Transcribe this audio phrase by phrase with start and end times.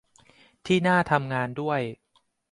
[0.65, 1.81] ที่น่าทำงานด้วย